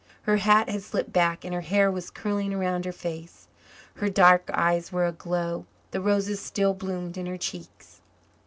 Her 0.23 0.37
hat 0.37 0.67
had 0.67 0.81
slipped 0.81 1.13
back 1.13 1.45
and 1.45 1.53
her 1.53 1.61
hair 1.61 1.91
was 1.91 2.09
curling 2.09 2.55
around 2.55 2.85
her 2.85 2.91
face. 2.91 3.47
Her 3.97 4.09
dark 4.09 4.49
eyes 4.51 4.91
were 4.91 5.05
aglow; 5.05 5.67
the 5.91 6.01
roses 6.01 6.39
still 6.41 6.73
bloomed 6.73 7.19
in 7.19 7.27
her 7.27 7.37
cheeks. 7.37 7.97
Mr. 8.01 8.01